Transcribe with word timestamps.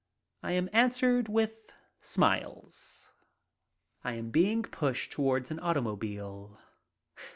I 0.41 0.53
am 0.53 0.67
answered 0.73 1.29
with 1.29 1.71
smiles. 1.99 3.11
I 4.03 4.13
am 4.13 4.31
being 4.31 4.63
pushed 4.63 5.11
toward 5.11 5.51
an 5.51 5.59
automobile. 5.59 6.57